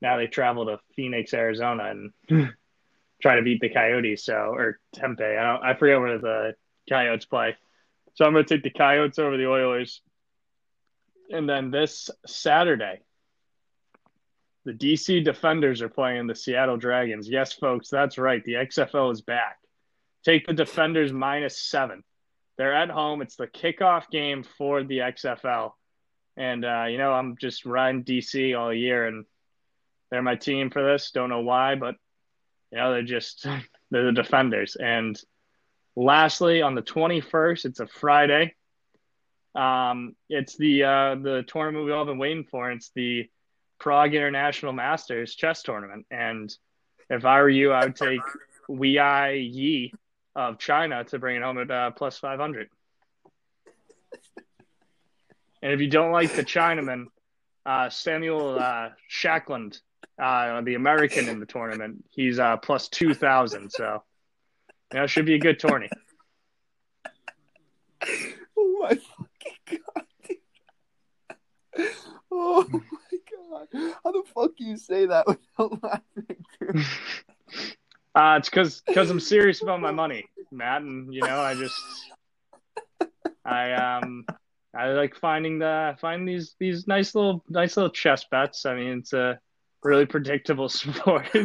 [0.00, 2.44] now they travel to Phoenix, Arizona, and hmm.
[3.22, 4.24] try to beat the Coyotes.
[4.24, 6.54] So or Tempe, I don't, I forget where the
[6.88, 7.56] Coyotes play.
[8.14, 10.00] So I'm going to take the Coyotes over the Oilers.
[11.30, 13.00] And then this Saturday,
[14.64, 17.28] the DC Defenders are playing the Seattle Dragons.
[17.28, 18.44] Yes, folks, that's right.
[18.44, 19.58] The XFL is back.
[20.24, 22.02] Take the Defenders minus seven.
[22.56, 23.22] They're at home.
[23.22, 25.72] It's the kickoff game for the XFL.
[26.36, 29.24] And, uh, you know, I'm just riding DC all year, and
[30.10, 31.10] they're my team for this.
[31.12, 31.96] Don't know why, but,
[32.70, 33.46] you know, they're just,
[33.90, 34.76] they're the Defenders.
[34.76, 35.20] And
[35.96, 38.54] lastly, on the 21st, it's a Friday.
[39.54, 42.72] Um, it's the uh, the tournament we've all been waiting for.
[42.72, 43.28] It's the
[43.78, 46.06] Prague International Masters chess tournament.
[46.10, 46.52] And
[47.08, 48.20] if I were you, I would take
[48.68, 49.92] Wei Yi
[50.36, 52.68] of China to bring it home at uh, plus 500.
[55.62, 57.06] And if you don't like the Chinaman,
[57.64, 59.80] uh, Samuel uh, Shankland,
[60.22, 63.70] uh, the American in the tournament, he's uh, plus 2,000.
[63.70, 64.02] So,
[64.92, 65.88] you know, it should be a good tourney.
[68.56, 70.04] Oh my fucking god.
[70.28, 71.88] dude.
[72.30, 73.18] Oh my
[73.72, 73.94] god.
[74.04, 76.44] How the fuck do you say that without laughing?
[76.60, 76.84] dude?
[78.14, 81.80] Uh, it's because because I'm serious about my money, Matt, and you know I just
[83.44, 84.24] I um
[84.74, 88.66] I like finding the find these these nice little nice little chess bets.
[88.66, 89.38] I mean, it's a
[89.82, 91.28] really predictable sport.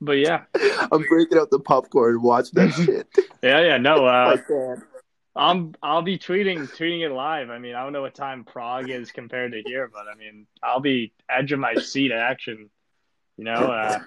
[0.00, 0.44] but yeah,
[0.92, 2.22] I'm breaking out the popcorn.
[2.22, 3.06] Watch that shit.
[3.42, 3.78] yeah, yeah.
[3.78, 4.36] No, uh,
[5.34, 7.48] I'm I'll be tweeting tweeting it live.
[7.50, 10.46] I mean, I don't know what time Prague is compared to here, but I mean,
[10.62, 12.70] I'll be edge of my seat action.
[13.38, 14.00] You know, uh,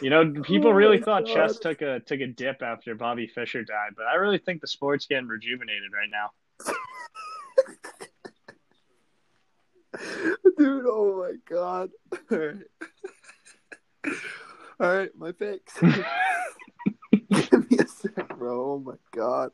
[0.00, 1.34] you know, people Oh really thought God.
[1.34, 4.66] chess took a took a dip after Bobby Fischer died, but I really think the
[4.66, 6.30] sport's getting rejuvenated right now.
[10.56, 11.90] Dude, oh my god.
[12.30, 12.56] All right.
[14.80, 15.78] All right, my picks.
[15.80, 18.72] Give me a sec, bro.
[18.72, 19.50] Oh my god.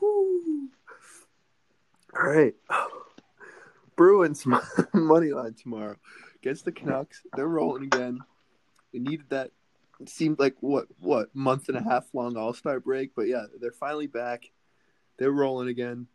[0.00, 0.68] Whew.
[2.16, 2.54] All right.
[3.96, 4.44] Bruins
[4.92, 5.94] money line tomorrow
[6.44, 7.22] against the Canucks.
[7.34, 8.20] They're rolling again.
[8.92, 9.50] They needed that.
[10.00, 13.44] It seemed like what what month and a half long All Star break, but yeah,
[13.60, 14.50] they're finally back.
[15.18, 16.06] They're rolling again.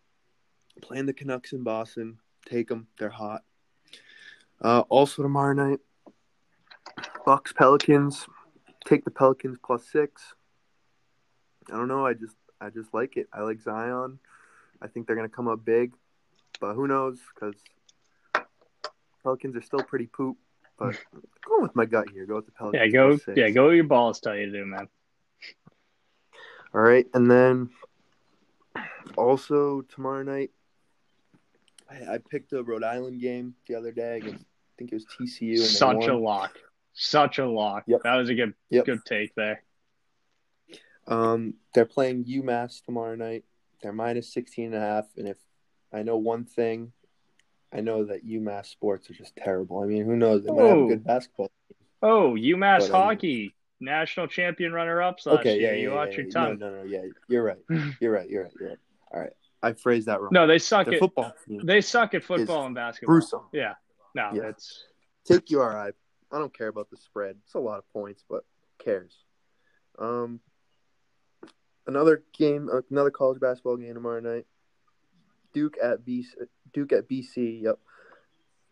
[0.82, 2.20] Playing the Canucks in Boston.
[2.48, 2.88] Take them.
[3.00, 3.44] They're hot.
[4.62, 5.80] Uh, also tomorrow night,
[7.26, 8.28] Bucks Pelicans.
[8.86, 10.36] Take the Pelicans plus six.
[11.70, 12.06] I don't know.
[12.06, 13.28] I just I just like it.
[13.34, 14.20] I like Zion.
[14.82, 15.94] I think they're gonna come up big,
[16.60, 17.20] but who knows?
[17.34, 17.56] Because
[19.24, 20.38] Pelicans are still pretty poop.
[20.78, 20.96] But
[21.46, 22.26] going with my gut here.
[22.26, 22.82] Go with the Pelicans.
[22.82, 24.88] Yeah, go yeah, go where your balls tell you to do, man.
[26.74, 27.70] All right, and then
[29.18, 30.52] also tomorrow night,
[31.90, 34.44] I, I picked a Rhode Island game the other day against.
[34.44, 35.56] I think it was TCU.
[35.56, 36.58] And Such a lock.
[36.94, 37.84] Such a lock.
[37.88, 38.02] Yep.
[38.04, 38.86] That was a good Yep.
[38.86, 39.64] good take there.
[41.08, 43.44] Um, they're playing UMass tomorrow night.
[43.82, 45.06] They're minus 16 and a half.
[45.18, 45.38] And if
[45.92, 46.94] I know one thing,
[47.72, 49.80] I know that UMass sports are just terrible.
[49.82, 50.44] I mean, who knows?
[50.44, 50.88] They might have a Oh.
[50.88, 51.52] good basketball.
[52.02, 55.74] Oh, UMass But, um, hockey, national champion runner ups last Okay, yeah, year.
[55.76, 56.32] yeah, you yeah, watch yeah, your yeah.
[56.32, 56.58] tongue.
[56.60, 57.58] No, no, no, yeah, you're right.
[58.02, 58.30] You're right.
[58.30, 58.54] You're right.
[58.60, 58.78] You're right.
[59.12, 60.30] All right, I phrased that wrong.
[60.32, 63.14] No, they suck the at football they suck at football and basketball.
[63.16, 63.42] gruesome.
[63.52, 63.76] Yeah.
[64.16, 64.50] No, Yeah.
[64.50, 64.86] it's
[65.26, 65.92] Take URI.
[66.32, 67.38] I don't care about the spread.
[67.44, 68.44] It's a lot of points, but
[68.78, 69.16] who cares?
[70.00, 70.40] Um,
[71.88, 74.46] another game, uh, another college basketball game tomorrow night.
[75.54, 76.26] Duke at BC.
[76.74, 77.64] Duke at BC.
[77.64, 77.80] Yep.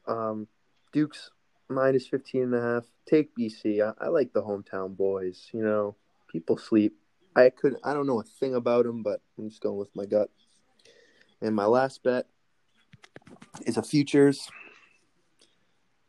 [0.08, 0.48] Um,
[0.94, 1.32] Duke's
[1.70, 2.86] minus 15 and a half.
[3.10, 3.82] Take BC.
[3.82, 5.50] I, I like the hometown boys.
[5.54, 5.96] You know,
[6.32, 6.96] people sleep.
[7.36, 7.76] I could.
[7.84, 10.30] I don't know a thing about them, but I'm just going with my gut.
[11.42, 12.26] And my last bet
[13.66, 14.50] is a futures.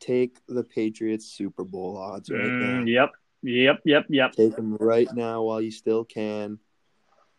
[0.00, 2.80] Take the Patriots Super Bowl odds right now.
[2.80, 3.10] mm, yep.
[3.42, 4.32] Yep, yep, yep.
[4.32, 6.58] Take them right now while you still can.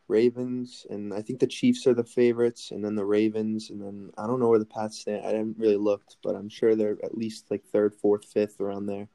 [0.09, 4.11] Ravens and I think the Chiefs are the favorites, and then the Ravens, and then
[4.17, 5.25] I don't know where the Pats stand.
[5.25, 8.87] I haven't really looked, but I'm sure they're at least like third, fourth, fifth around
[8.87, 9.07] there.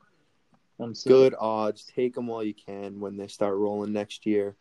[0.81, 1.85] I'm Good odds.
[1.85, 4.57] Take them while you can when they start rolling next year,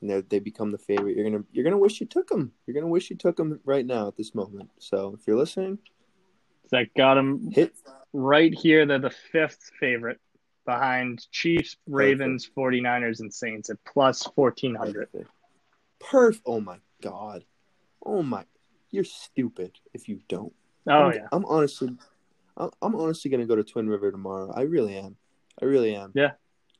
[0.00, 1.16] and they they become the favorite.
[1.16, 2.52] You're gonna you're gonna wish you took them.
[2.66, 4.70] You're gonna wish you took them right now at this moment.
[4.78, 5.78] So if you're listening,
[6.70, 7.74] That got them hit
[8.12, 8.86] right here.
[8.86, 10.20] They're the fifth favorite
[10.66, 15.08] behind Chiefs, Ravens, 49ers, and Saints at plus 1400.
[16.00, 16.40] Perf.
[16.44, 17.44] Oh my god.
[18.04, 18.44] Oh my.
[18.90, 20.52] You're stupid if you don't.
[20.88, 21.26] Oh, I'm, yeah.
[21.32, 21.90] I'm honestly,
[22.56, 24.52] I'm, honestly gonna go to Twin River tomorrow.
[24.54, 25.16] I really am.
[25.60, 26.12] I really am.
[26.14, 26.32] Yeah.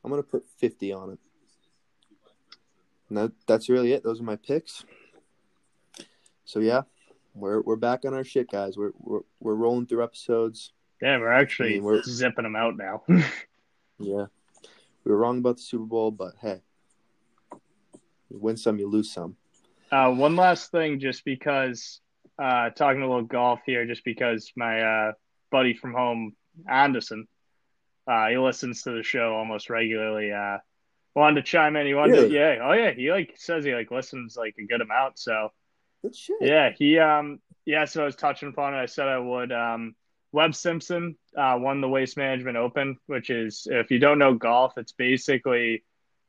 [0.03, 1.19] I'm gonna put fifty on it.
[3.09, 4.03] And that, that's really it.
[4.03, 4.83] Those are my picks.
[6.45, 6.83] So yeah,
[7.33, 8.77] we're we're back on our shit, guys.
[8.77, 10.71] We're we're we're rolling through episodes.
[11.01, 13.03] Yeah, we're actually I mean, we're- zipping them out now.
[13.99, 14.27] Yeah,
[15.03, 16.61] we were wrong about the Super Bowl, but hey,
[18.29, 19.35] you win some, you lose some.
[19.91, 22.01] Uh, one last thing, just because
[22.37, 25.11] uh, talking a little golf here, just because my uh,
[25.51, 26.33] buddy from home,
[26.69, 27.27] Anderson,
[28.07, 30.31] uh, he listens to the show almost regularly.
[30.31, 30.57] Uh,
[31.15, 31.87] wanted to chime in.
[31.87, 32.29] He wanted, Really?
[32.29, 35.17] to, yeah, oh yeah, he like says he like listens like a good amount.
[35.19, 35.49] So
[36.03, 36.37] Good shit.
[36.41, 37.85] yeah, he um yeah.
[37.85, 38.77] So I was touching upon it.
[38.77, 39.51] I said I would.
[39.51, 39.95] Um,
[40.33, 44.77] Webb Simpson uh, won the Waste Management Open, which is if you don't know golf,
[44.77, 45.83] it's basically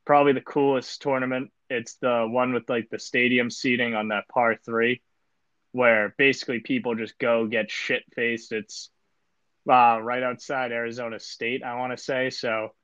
[0.06, 1.50] probably the coolest tournament.
[1.70, 5.02] It's the one with like the stadium seating on that par three,
[5.72, 8.52] where basically people just go get shit faced.
[8.52, 8.90] It's
[9.68, 12.30] uh, right outside Arizona State, I want to say.
[12.30, 12.74] So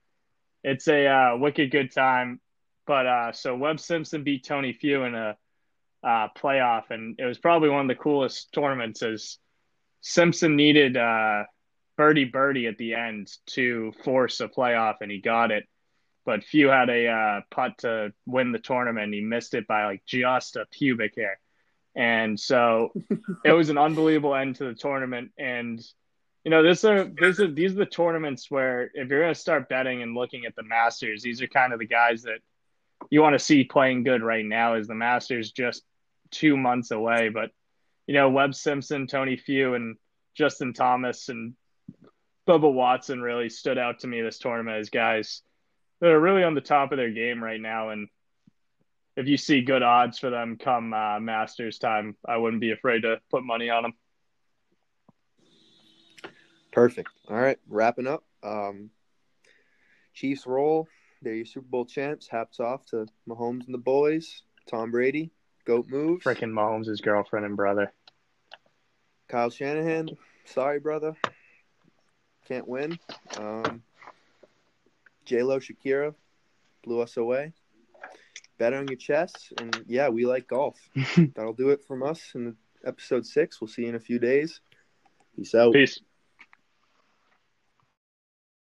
[0.63, 2.41] it's a uh, wicked good time.
[2.87, 5.37] But uh, so Webb Simpson beat Tony Finau in a
[6.07, 9.03] uh, playoff, and it was probably one of the coolest tournaments.
[9.03, 9.39] As
[10.03, 11.45] Simpson needed uh,
[11.97, 15.65] birdie birdie at the end to force a playoff, and he got it.
[16.25, 19.13] But Finau had a uh, putt to win the tournament.
[19.13, 21.39] He missed it by like just a pubic hair,
[21.95, 22.93] and so
[23.45, 25.33] it was an unbelievable end to the tournament.
[25.39, 25.85] And
[26.45, 29.41] you know, this are this are these are the tournaments where if you're going to
[29.41, 32.39] start betting and looking at the Masters, these are kind of the guys that
[33.11, 34.75] you want to see playing good right now.
[34.75, 35.83] Is the Masters just
[36.31, 37.29] two months away?
[37.29, 37.51] But
[38.07, 39.97] you know, Webb Simpson, Tony Finau, and
[40.35, 41.55] Justin Thomas and
[42.47, 45.43] Bubba Watson really stood out to me this tournament as guys
[46.05, 47.89] that are really on the top of their game right now.
[47.89, 48.09] And
[49.17, 53.03] if you see good odds for them come uh, Masters time, I wouldn't be afraid
[53.03, 53.95] to put money on them.
[56.73, 57.09] Perfect.
[57.31, 58.23] All right, wrapping up.
[58.43, 58.91] Um,
[60.13, 60.89] Chiefs roll.
[61.23, 62.29] They're your Super Bowl champs.
[62.29, 64.43] Hats off to Mahomes and the boys.
[64.71, 65.31] Tom Brady,
[65.65, 66.23] goat moves.
[66.23, 67.95] Freaking Mahomes' girlfriend and brother.
[69.29, 70.11] Kyle Shanahan,
[70.45, 71.17] sorry, brother.
[72.47, 72.99] Can't win.
[73.39, 73.83] Um,
[75.25, 76.15] J Lo Shakira
[76.83, 77.53] blew us away.
[78.59, 80.79] Bet on your chest, and yeah, we like golf.
[81.35, 82.57] That'll do it from us in
[82.87, 83.61] episode six.
[83.61, 84.61] We'll see you in a few days.
[85.35, 85.73] Peace out.
[85.73, 86.01] Peace.